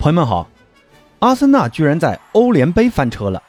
[0.00, 0.48] 朋友们好，
[1.18, 3.42] 阿森纳居然在欧联杯翻车了。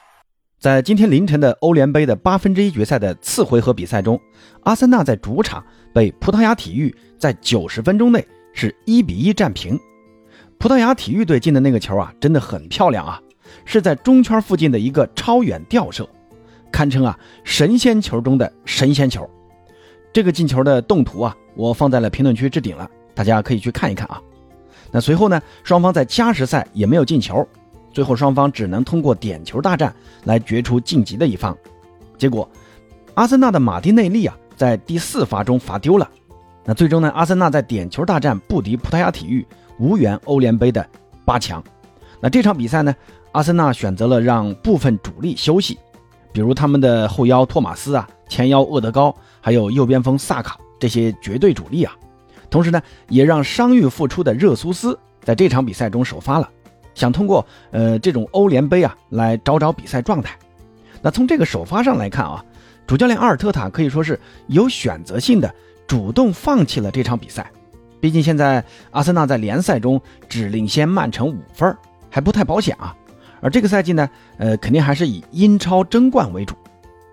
[0.60, 4.20] 在今天凌晨的欧联杯的八分之一决赛的次回合比赛中，
[4.64, 9.80] 阿森纳在主场被葡萄牙体育在九十分钟内是一比一战平。
[10.58, 13.22] 葡萄牙体育队进的那个球啊，真的很漂亮啊，
[13.64, 16.06] 是在中圈附近的一个超远吊射，
[16.70, 19.26] 堪称啊神仙球中的神仙球。
[20.12, 24.22] 这个进球的动图啊，我放在了评论区置顶了，大家可以去看一看啊。
[24.92, 27.48] 那随后呢，双方在加时赛也没有进球。
[27.94, 31.58] 最后，双方只能通过点球大战来决出晋级的一方。
[32.18, 32.50] 结果，
[33.16, 36.10] 阿森纳的马丁内利啊，在第四罚中罚丢了。
[36.64, 39.46] 那最终呢，阿森纳在点球大战不敌葡萄牙体育，
[39.78, 40.86] 无缘欧联杯的
[41.26, 41.62] 八强。
[42.22, 42.96] 那这场比赛呢，
[43.34, 45.78] 阿森纳选择了让部分主力休息，
[46.32, 51.94] 比如他们的后腰托马斯啊、前腰厄德高，还有右边锋萨卡这些绝对主力啊。
[52.52, 56.48] 同时呢，也让伤愈复出的热苏斯在这场比赛中首发了。
[56.94, 60.38] 想通过呃这种欧联杯啊来找找比赛状态，
[61.02, 62.44] 那从这个首发上来看啊，
[62.86, 65.56] 主教练阿尔特塔可以说是有选择性的
[65.88, 67.50] 主动放弃了这场比赛。
[68.02, 71.74] 毕竟现在阿森纳在联赛中只领先曼城五分，
[72.10, 72.94] 还不太保险啊。
[73.40, 76.56] 而这个赛季呢，呃肯定还是以英超争冠为主，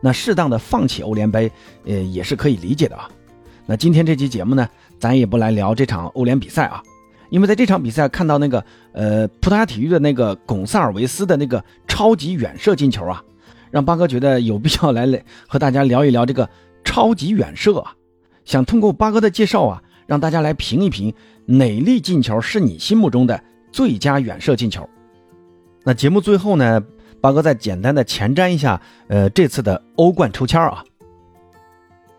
[0.00, 1.48] 那适当的放弃欧联杯，
[1.86, 3.08] 呃也是可以理解的啊。
[3.70, 4.66] 那今天这期节目呢，
[4.98, 6.82] 咱也不来聊这场欧联比赛啊。
[7.28, 13.22] 因为在这场比赛看到那个呃葡萄牙体育的那个贡萨尔维斯的那个超级远射进球啊，
[13.70, 15.06] 让八哥觉得有必要来
[15.46, 16.48] 和大家聊一聊这个
[16.82, 17.92] 超级远射啊。
[18.46, 21.12] 想通过八哥的介绍啊，让大家来评一评
[21.44, 23.38] 哪粒进球是你心目中的
[23.70, 24.88] 最佳远射进球。
[25.84, 26.82] 那节目最后呢，
[27.20, 30.82] 八哥再简单的前瞻一下呃这次的欧冠抽签啊。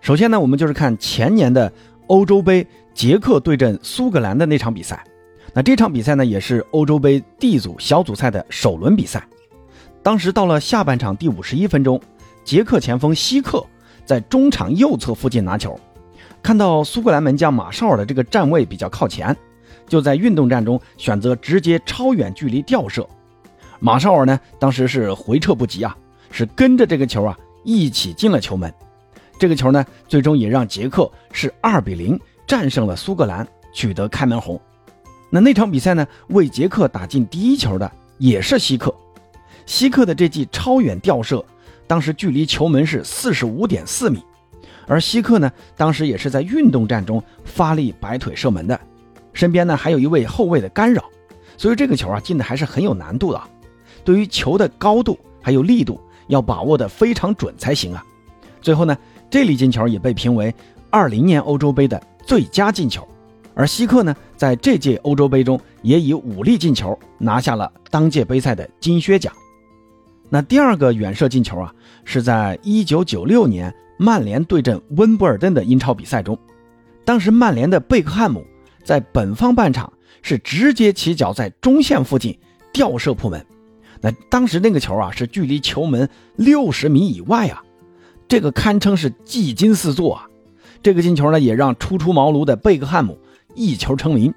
[0.01, 1.71] 首先呢，我们就是看前年的
[2.07, 2.65] 欧洲杯。
[2.91, 5.01] 捷克对阵苏格兰的那场比赛，
[5.53, 9.25] 那这场比赛呢，也是欧洲杯 D 组小组赛的首轮比赛。
[10.03, 12.01] 当时到了下半场第五十一分钟，
[12.43, 13.65] 捷克前锋希克
[14.03, 15.79] 在中场右侧附近拿球，
[16.43, 19.33] 看到苏格兰门将马绍尔的这个站位比较靠前，
[19.87, 23.07] 就在运动战中选择直接超远距离吊射。
[23.79, 25.95] 马绍尔呢，当时是回撤不及啊，
[26.31, 28.73] 是跟着这个球啊一起进了球门。
[29.39, 32.19] 这个球呢，最终也让捷克是二比零。
[32.45, 34.59] 战胜了苏格兰，取得开门红。
[35.29, 36.07] 那那场比赛呢？
[36.29, 38.91] 为捷克打进第一球的也是希克。
[39.67, 41.45] 希克的这记超远吊射，
[41.85, 44.23] 当时距离球门是四十五点四米。
[44.87, 48.79] 而希克呢，当时也是在运动战中发力摆腿射门的，
[49.31, 51.03] 身边呢还有一位后卫的干扰，
[51.55, 53.39] 所以这个球啊进的还是很有难度的。
[54.03, 58.03] 对于球的高度还有力度，要把握的非常准才行啊。
[58.59, 58.97] 最后呢，
[59.29, 60.53] 这粒进球也被评为
[60.89, 62.01] 二零年欧洲杯的。
[62.25, 63.07] 最佳进球，
[63.55, 69.33] 而希克呢，在这届欧洲杯中也以五粒进球拿下了当届杯赛的金靴奖。
[70.29, 71.73] 那第二个远射进球啊，
[72.05, 76.37] 是在一九九六年曼联对阵温布尔登的英超比赛中，
[77.03, 78.45] 当时曼联的贝克汉姆
[78.83, 79.91] 在本方半场
[80.21, 82.37] 是直接起脚在中线附近
[82.71, 83.43] 吊射破门，
[84.01, 87.63] 那当时那个球啊是距离球门六十米以外啊，
[88.29, 90.25] 这个堪称是技惊四座啊。
[90.81, 93.17] 这个进球呢，也让初出茅庐的贝克汉姆
[93.55, 94.33] 一球成名。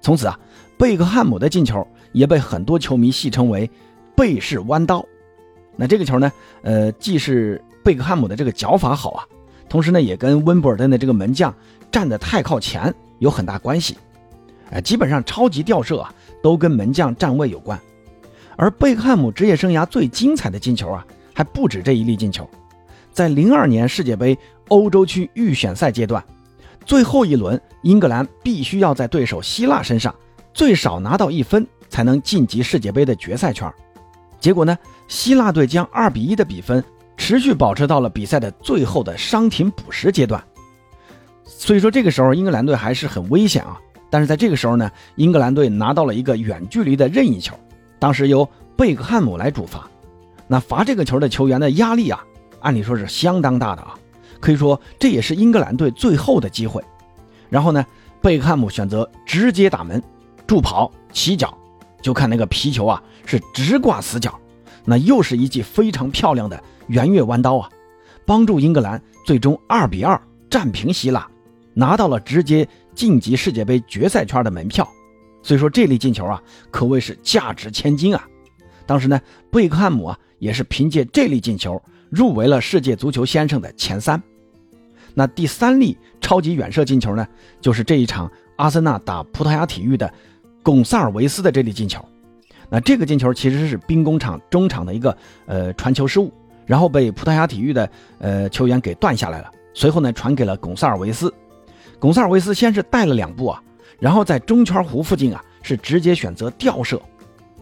[0.00, 0.38] 从此啊，
[0.78, 3.68] 贝克汉姆的进球也被很多球迷戏称为
[4.14, 5.04] “贝式弯刀”。
[5.74, 6.30] 那这个球呢，
[6.62, 9.26] 呃，既是贝克汉姆的这个脚法好啊，
[9.68, 11.52] 同时呢，也跟温布尔登的这个门将
[11.90, 13.96] 站得太靠前有很大关系。
[14.70, 17.80] 哎，基本上超级吊射啊，都跟门将站位有关。
[18.56, 22.48] 而贝克汉姆职业生涯最精彩的进球啊，还不止这一粒进球。
[23.12, 24.36] 在零二年世界杯
[24.68, 26.24] 欧洲区预选赛阶段，
[26.84, 30.14] 最后一轮，英格兰必须要在对手希腊身上
[30.54, 33.70] 最少拿到一分，才能晋级世界杯的决赛圈。
[34.38, 34.78] 结果呢，
[35.08, 36.82] 希腊队将二比一的比分
[37.16, 40.42] 持续保持到了比赛的最后的伤停补时阶段。
[41.44, 43.78] 所以说，这个时候英格兰队还是很危险啊。
[44.08, 47.54] 但是在这个时候呢，英格兰队拿到了一个远距离的任意球，
[47.98, 49.88] 当时由贝克汉姆来主罚。
[50.46, 52.24] 那罚这个球的球员的压力啊。
[52.60, 53.94] 按理说是相当大的啊，
[54.40, 56.82] 可以说这也是英格兰队最后的机会。
[57.48, 57.84] 然后呢，
[58.20, 60.02] 贝克汉姆选择直接打门，
[60.46, 61.56] 助跑起脚，
[62.00, 64.38] 就看那个皮球啊是直挂死角，
[64.84, 67.68] 那又是一记非常漂亮的圆月弯刀啊，
[68.24, 71.26] 帮助英格兰最终二比二战平希腊，
[71.74, 74.88] 拿到了直接晋级世界杯决赛圈的门票。
[75.42, 78.22] 所以说这粒进球啊，可谓是价值千金啊。
[78.86, 79.20] 当时呢，
[79.50, 81.80] 贝克汉姆啊也是凭借这粒进球。
[82.10, 84.22] 入围了世界足球先生的前三。
[85.14, 87.26] 那第三粒超级远射进球呢？
[87.60, 90.12] 就是这一场阿森纳打葡萄牙体育的
[90.62, 92.04] 贡萨尔维斯的这粒进球。
[92.68, 95.16] 那这个进球其实是兵工厂中场的一个
[95.46, 96.32] 呃传球失误，
[96.66, 99.50] 然后被葡萄牙体育的呃球员给断下来了。
[99.74, 101.32] 随后呢，传给了贡萨尔维斯。
[101.98, 103.62] 贡萨尔维斯先是带了两步啊，
[103.98, 107.00] 然后在中圈弧附近啊，是直接选择吊射。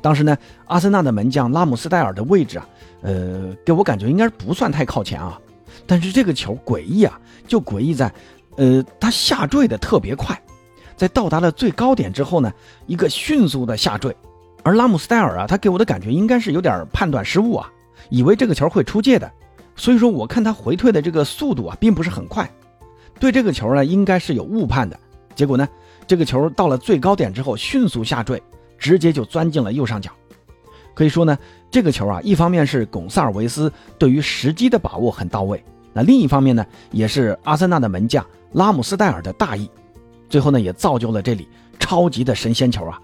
[0.02, 0.36] 当时呢，
[0.66, 2.68] 阿森纳的门将拉姆斯戴尔的位置啊，
[3.02, 5.40] 呃，给我感觉应该不算太靠前啊。
[5.86, 8.12] 但是这个球诡异啊，就诡异在，
[8.56, 10.40] 呃，他下坠的特别快，
[10.96, 12.52] 在到达了最高点之后呢，
[12.86, 14.14] 一个迅速的下坠。
[14.64, 17.70] 而拉姆斯戴尔啊，他给我的感觉应该是有点判断失误啊，
[18.10, 19.30] 以为这个球会出界的，
[19.76, 22.50] 所以说我看他回退的这个速度啊，并不是很快，
[23.20, 24.98] 对这个球呢，应该是有误判的。
[25.34, 25.66] 结果呢，
[26.06, 28.42] 这个球到了最高点之后迅速下坠，
[28.76, 30.10] 直接就钻进了右上角。
[30.98, 31.38] 可以说呢，
[31.70, 35.62] 这个球啊，一方面是贡萨尔维斯对于时机的把握很到位，
[35.92, 39.70] 那另一方面呢，也是阿森纳的门将拉姆斯戴尔的大意，
[40.28, 41.48] 最后呢，也造就了这里
[41.78, 43.00] 超级的神仙球啊。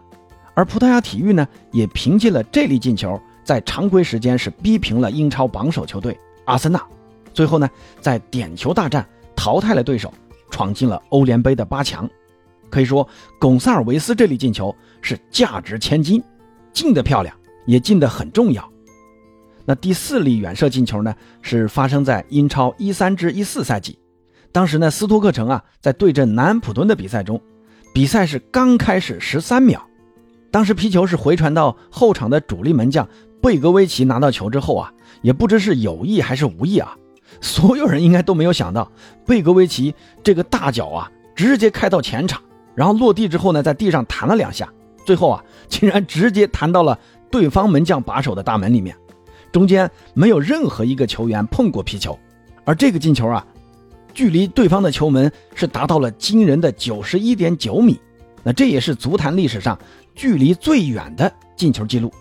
[0.55, 6.85] 而葡萄牙体育呢，也凭借了这粒进球，在常规时间是逼平了英超榜首球队阿森纳，
[7.33, 7.71] 最后呢，
[8.01, 9.07] 在点球大战
[9.37, 10.13] 淘汰了对手，
[10.51, 12.11] 闯进了欧联杯的八强。
[12.69, 13.09] 可以说，
[13.39, 16.21] 贡萨尔维斯这粒进球是价值千金，
[16.73, 17.33] 进的漂亮，
[17.67, 18.69] 也进的很重要。
[19.65, 23.99] 那第四粒远射进球呢，是发生在英超一三至一四赛季，
[24.53, 27.41] 当时呢，斯托克城啊在对阵南安普敦的比赛中，
[27.95, 29.83] 比赛是刚开始十三秒。
[30.51, 33.09] 当时皮球是回传到后场的主力门将
[33.43, 36.97] 贝格维奇拿到球之后啊，也不知是有意还是无意啊，
[37.41, 38.93] 所有人应该都没有想到
[39.27, 42.41] 贝格维奇这个大脚啊，直接开到前场，
[42.75, 44.73] 然后落地之后呢，在地上弹了两下，
[45.05, 46.97] 最后啊，竟然直接弹到了
[47.35, 48.97] 对方门将把守的大门里面，
[49.51, 52.17] 中间没有任何一个球员碰过皮球，
[52.65, 53.45] 而这个进球啊，
[54.13, 57.99] 距离对方的球门是达到了惊人的九十一点九米，
[58.45, 59.77] 那这也是足坛历史上。
[60.15, 62.13] 距离最远的进球记录，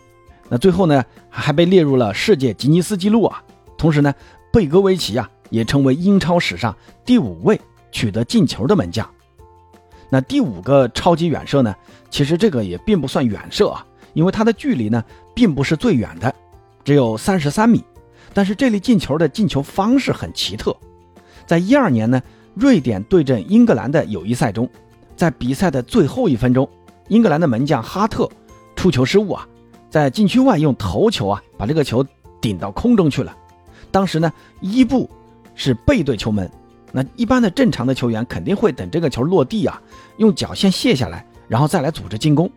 [0.50, 3.44] 那最后呢还被列入了世界吉尼斯纪录啊。
[3.78, 4.12] 同时呢，
[4.52, 6.76] 贝格维奇啊也成为英超史上
[7.06, 7.62] 第五位
[7.92, 9.08] 取得进球的门将。
[10.10, 11.76] 那第五个超级远射呢，
[12.10, 15.04] 其实这个也并不算远射啊，因为它的距离呢
[15.36, 16.34] 并不是最远的，
[16.84, 17.84] 只有三十三米。
[18.34, 20.76] 但是这粒进球的进球方式很奇特，
[21.46, 22.22] 在一二年呢，
[22.56, 24.68] 瑞典对阵英格兰的友谊赛中，
[25.16, 26.68] 在比赛的最后一分钟。
[27.10, 28.28] 英格兰的门将哈特
[28.76, 29.48] 出球失误啊，
[29.90, 32.04] 在禁区外用头球啊把这个球
[32.42, 33.36] 顶到空中去了。
[33.92, 35.08] 当时呢，伊布
[35.54, 36.50] 是背对球门，
[36.92, 39.80] 那一般的正常的球员肯定会等这个球落地啊，
[40.18, 42.50] 用脚先卸下来，然后再来组织进攻。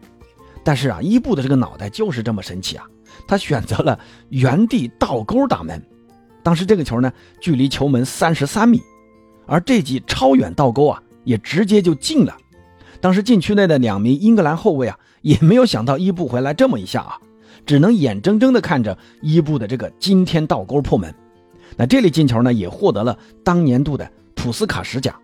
[0.67, 2.85] 但是啊，伊布的这个脑袋就是这么神奇啊，
[3.29, 3.97] 他选择了
[4.31, 5.81] 原地倒钩打门。
[6.43, 8.83] 当时这个球呢，距离球门三十三米，
[9.47, 12.37] 而这记超远倒钩啊，也直接就进了。
[13.01, 17.17] 当时禁区内的两名英格兰后卫啊，也没有想到伊布回来这么一下啊，
[17.65, 21.15] 只能眼睁睁地看着伊布的这个惊天倒钩破门。
[21.77, 25.15] 那这粒进球呢，也获得了当年度的普斯卡什奖。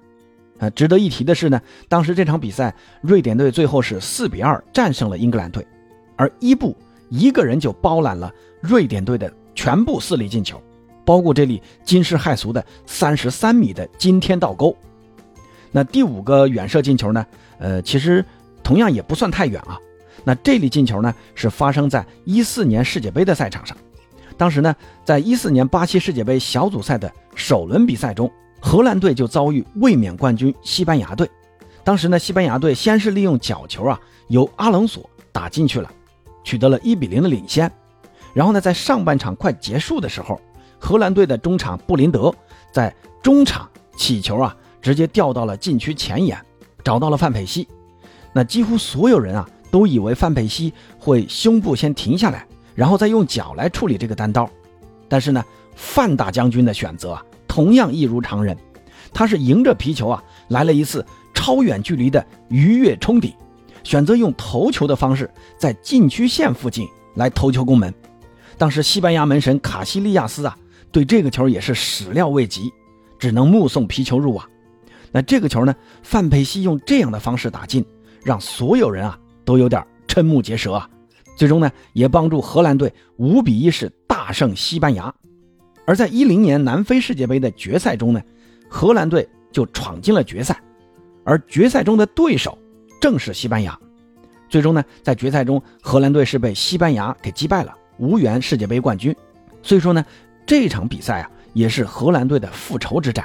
[0.62, 5.66] 呃，值得一提的是呢，当时这场比赛，瑞典队最后是四比二战胜了英格兰队，
[6.14, 6.76] 而伊布
[7.08, 10.62] 一个人就包揽了瑞典队的全部四粒进球，
[11.04, 14.76] 包括这粒惊世骇俗的三十三米的惊天倒钩。
[15.72, 17.26] 那第五个远射进球呢？
[17.58, 18.24] 呃，其实
[18.62, 19.76] 同样也不算太远啊。
[20.22, 23.76] 那这粒进球呢，是发生在一四年世界杯的赛场上。
[24.36, 24.72] 当时呢，
[25.04, 28.30] 在一四年巴西世界杯小组赛的首轮比赛中，
[28.62, 31.28] 荷兰队就遭遇卫冕冠军西班牙队。
[31.84, 35.90] 当时呢，西班牙队先是利用角球啊，由阿隆索打进去了，
[36.44, 37.70] 取得了一比零的领先。
[38.32, 40.40] 然后呢，在上半场快结束的时候，
[40.78, 42.32] 荷兰队的中场布林德
[42.72, 44.56] 在中场起球啊。
[44.82, 46.36] 直接掉到了禁区前沿，
[46.82, 47.68] 找到了范佩西。
[48.32, 54.50] 那几乎所有人啊都以为范佩西会胸部先停下来，然后再用脚来处理这个单刀。
[55.08, 55.44] 但是呢，
[55.76, 58.56] 范大将军的选择啊同样一如常人，
[59.12, 61.04] 他是迎着皮球啊来了一次
[61.34, 63.30] 超远距离的鱼跃冲顶，
[63.84, 67.92] 选择用头球的方式在禁区线附近来头球攻门。
[68.56, 70.56] 当时西班牙门神卡西利亚斯啊
[70.90, 72.72] 对这个球也是始料未及，
[73.18, 74.42] 只能目送皮球入网。
[75.10, 75.76] 那这个球呢？
[76.02, 77.84] 范佩西用这样的方式打进，
[78.24, 80.88] 让所有人啊都有点瞠目结舌啊。
[81.36, 85.14] 最终呢，也帮助荷兰队五比一是大胜西班牙。
[85.84, 88.22] 而在一零年南非世界杯的决赛中呢，
[88.68, 90.60] 荷兰队就闯进了决赛，
[91.24, 92.56] 而决赛中的对手
[93.00, 93.78] 正是西班牙。
[94.48, 99.14] 最终呢，在决赛中，荷兰队是被西班牙给击败了，无缘世界杯冠军。
[99.62, 100.04] 所以说呢，
[100.46, 103.24] 这场比赛啊，也是荷兰队的复仇之战。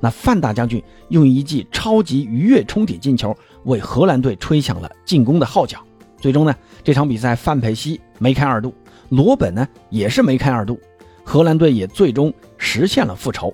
[0.00, 3.34] 那范大将军用一记超级鱼跃冲顶进球，
[3.64, 5.78] 为荷兰队吹响了进攻的号角。
[6.18, 8.74] 最终呢，这场比赛范佩西梅开二度，
[9.08, 10.80] 罗本呢也是梅开二度，
[11.28, 13.52] 荷兰队也最终实现了复仇。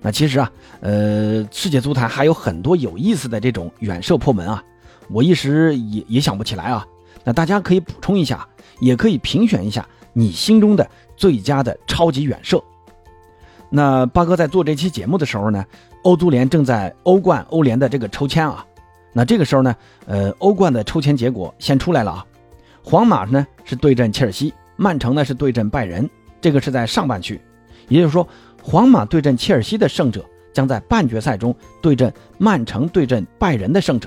[0.00, 0.50] 那其实啊，
[0.80, 4.62] 呃，世界足坛还有很多有意思的这种远射破门啊，
[5.10, 6.86] 我一时也也想不起来啊。
[7.24, 8.48] 那大家可以补充一下，
[8.78, 12.62] 也可以评选一下你心中的最佳的超级远射。
[13.68, 15.64] 那八哥在做这期节目的时候呢，
[16.04, 18.64] 欧足联正在欧冠、欧联的这个抽签啊。
[19.12, 19.74] 那这个时候呢，
[20.06, 22.26] 呃，欧冠的抽签结果先出来了啊。
[22.82, 26.08] 皇马呢是对阵切尔西，曼城呢是对阵拜仁，
[26.40, 27.40] 这个是在上半区，
[27.88, 28.26] 也就是说。
[28.62, 34.06] 皇马对阵切尔西的胜者将在半决赛中对阵曼城对阵拜仁的胜者。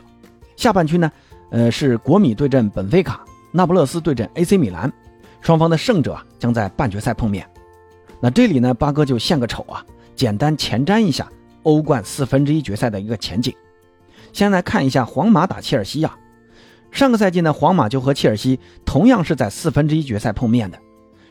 [0.56, 1.12] 下半区呢，
[1.50, 4.94] 呃，是国米对阵本菲卡，那不勒斯对阵 AC 米兰，
[5.42, 7.50] 双方的胜者将在半决赛碰面。
[8.20, 9.84] 那这里呢，八哥就献个丑啊，
[10.16, 11.28] 简单前瞻一下
[11.64, 13.52] 欧冠四分之一决赛的一个前景。
[14.34, 16.16] 先来看一下皇马打切尔西啊，
[16.92, 20.78] 上个赛季呢，皇马就和切尔西同样是在四分之一决赛碰面的，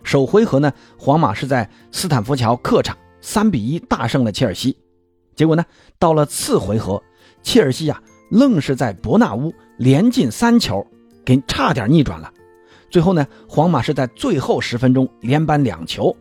[0.02, 2.96] 首回合呢，皇马是在斯坦福桥客场。
[3.24, 4.76] 三比一大胜了切尔西，
[5.36, 5.64] 结果呢，
[5.96, 7.00] 到了次回合，
[7.40, 10.84] 切尔西呀，愣是在伯纳乌连进三球，
[11.24, 12.28] 给差点逆转了。
[12.90, 16.16] 最后呢，皇马是在最后十分钟连扳两球，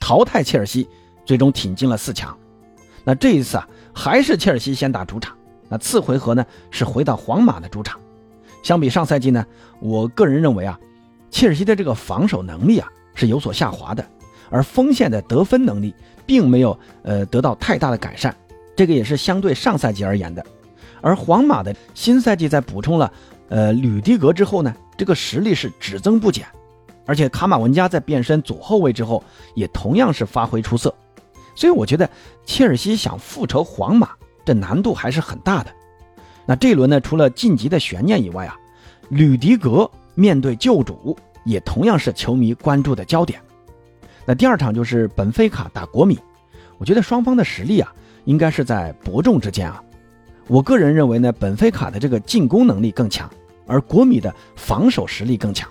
[0.00, 0.88] 淘汰切尔西，
[1.24, 2.36] 最终挺进了四强。
[3.04, 5.36] 那这一次啊，还是切尔西先打主场。
[5.68, 8.00] 那次回合呢，是回到皇马的主场。
[8.64, 9.46] 相比上赛季呢，
[9.78, 10.76] 我个人认为啊，
[11.30, 14.04] 切尔西的这个防守能力啊是有所下滑的，
[14.50, 15.94] 而锋线的得分能力。
[16.26, 18.32] 并没有呃得到太大的改善，
[18.76, 20.46] 这个也是相对上赛季而言的。
[21.00, 23.12] 而皇马的新赛季在补充了
[23.48, 26.46] 呃吕迪格之后呢，这个实力是只增不减，
[27.04, 29.24] 而且卡马文加在变身左后卫之后
[29.56, 30.94] 也同样是发挥出色。
[31.56, 32.08] 所以我觉得
[32.46, 34.10] 切尔西想复仇皇马，
[34.44, 35.70] 这难度还是很大的。
[36.46, 38.56] 那这一轮呢，除了晋级的悬念以外啊，
[39.08, 43.40] 吕迪格面对旧主也同样是球迷关注的焦点。
[44.26, 46.18] 那第二场就是本菲卡打国米，
[46.78, 47.92] 我觉得双方的实力啊，
[48.24, 49.82] 应该是在伯仲之间啊。
[50.46, 53.28] 我个人认为呢，本菲卡的这个进攻能力更强，
[53.66, 55.68] 而国米的防守实力更强。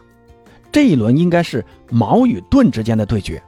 [0.71, 3.41] 这一轮应该是矛与盾之间的对决，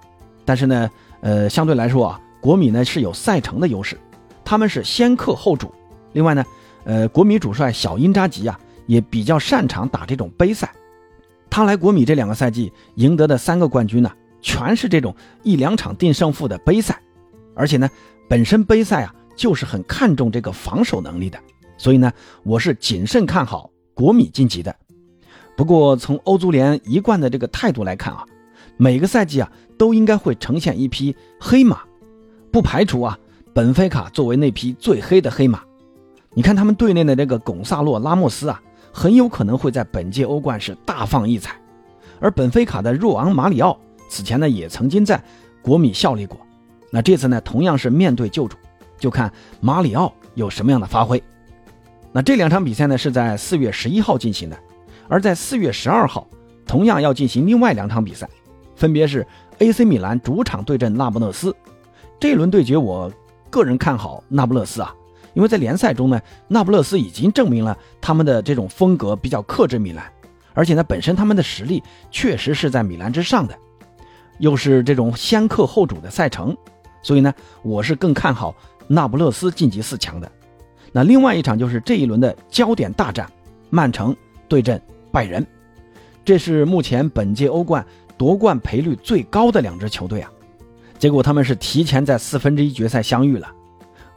[0.44, 0.90] 但是呢，
[1.22, 3.98] 呃，相对来说啊，国米呢是有赛程的优势，
[4.44, 5.72] 他们是先客后主。
[6.14, 6.44] 另外呢，
[6.84, 10.72] 呃，国米主帅小因扎吉啊，也比较擅长打这种杯赛，
[11.52, 14.12] 他来国米这两个赛季赢得的三个冠军呢。
[14.44, 17.00] 全是这种一两场定胜负的杯赛，
[17.54, 17.88] 而且呢，
[18.28, 21.38] 本身杯赛啊就是很看重这个防守能力的，
[21.78, 24.76] 所以呢，我是谨慎看好国米晋级的。
[25.56, 28.26] 不过从欧足联一贯的这个态度来看啊，
[28.78, 31.82] 每个赛季啊都应该会呈现一匹黑马，
[32.52, 33.16] 不排除啊
[33.54, 35.62] 本菲卡作为那匹最黑的黑马。
[36.34, 38.60] 你看他们队内的这个巩萨洛拉莫斯啊，
[38.92, 41.56] 很有可能会在本届欧冠是大放异彩，
[42.20, 43.78] 而本菲卡的若昂马里奥。
[44.10, 45.24] 此前呢也曾经在
[45.62, 46.38] 国米效力过，
[46.92, 48.58] 那这次呢同样是面对旧主，
[48.98, 49.32] 就看
[49.62, 51.24] 马里奥有什么样的发挥。
[52.12, 54.60] 那这两场比赛呢是在四月十一号进行的，
[55.08, 56.28] 而在四月十二号
[56.66, 58.30] 同样要进行另外两场比赛，
[58.76, 59.26] 分别是
[59.60, 61.56] AC 米兰主场对阵那不勒斯。
[62.20, 63.10] 这轮对决，我
[63.50, 64.94] 个人看好那不勒斯啊，
[65.34, 70.06] 因为在联赛中呢，那不勒斯已经证明了他们的这种风格比较克制米兰，
[70.54, 73.58] 而且呢本身他们的实力确实是在米兰之上的。
[74.40, 76.58] 又是这种先客后主的赛程，
[77.04, 78.56] 所以呢，我是更看好
[78.88, 80.32] 那不勒斯晋级四强的。
[80.92, 83.32] 那另外一场就是这一轮的焦点大战，
[83.70, 84.16] 曼城
[84.48, 85.46] 对阵拜仁，
[86.26, 87.86] 这是目前本届欧冠
[88.18, 90.32] 夺冠赔率最高的两支球队啊。
[90.98, 93.48] 结果他们是提前在四分之一决赛相遇了。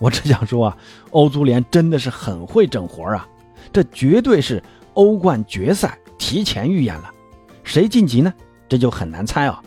[0.04, 0.76] 我只想说啊，
[1.12, 3.26] 欧足联真的是很会整活啊，
[3.72, 7.10] 这绝对是欧冠决赛提前预演了，
[7.62, 8.30] 谁晋级呢？
[8.68, 9.62] 这就很难猜啊。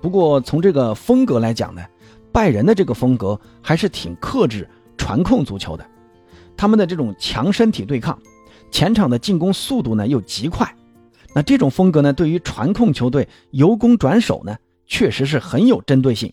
[0.00, 1.84] 不过从这个风格来讲呢，
[2.30, 5.84] 拜仁的这个风格还是挺克制、传控足球的。
[6.56, 8.16] 他们的这种强身体对抗，
[8.70, 10.72] 前场的进攻速度呢又极快。
[11.34, 14.56] 那这种风格呢，对于传控球队由攻转守呢，
[14.86, 16.32] 确实是很有针对性。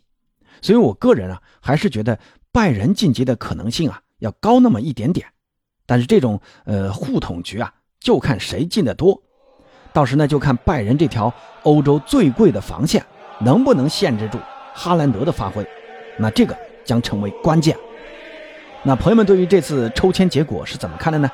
[0.61, 2.17] 所以我个人啊，还是觉得
[2.51, 5.27] 拜仁晋级的可能性啊要高那么一点点。
[5.85, 9.21] 但是这种呃互捅局啊，就看谁进的多。
[9.93, 11.33] 到时呢，就看拜仁这条
[11.63, 13.05] 欧洲最贵的防线。
[13.39, 14.39] 能不能限制住
[14.73, 15.63] 哈兰德的发挥？
[16.17, 17.77] 那这个将成为关键。
[18.81, 21.29] 那朋友们对于这次抽签结果是怎么看的呢？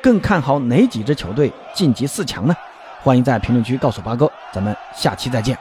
[0.00, 2.54] 更看好哪几支球队晋级四强呢？
[3.02, 5.58] 欢迎在评论区告诉八哥，咱们下期再见。